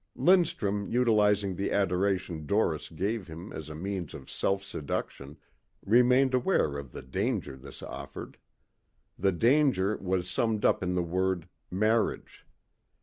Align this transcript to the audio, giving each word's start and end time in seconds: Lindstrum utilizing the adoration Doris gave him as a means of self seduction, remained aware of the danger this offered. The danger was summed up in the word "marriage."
Lindstrum 0.17 0.91
utilizing 0.91 1.55
the 1.55 1.71
adoration 1.71 2.47
Doris 2.47 2.89
gave 2.89 3.27
him 3.27 3.53
as 3.53 3.69
a 3.69 3.75
means 3.75 4.15
of 4.15 4.31
self 4.31 4.63
seduction, 4.63 5.37
remained 5.85 6.33
aware 6.33 6.75
of 6.79 6.91
the 6.91 7.03
danger 7.03 7.55
this 7.55 7.83
offered. 7.83 8.39
The 9.19 9.31
danger 9.31 9.97
was 9.97 10.27
summed 10.27 10.65
up 10.65 10.81
in 10.81 10.95
the 10.95 11.03
word 11.03 11.47
"marriage." 11.69 12.47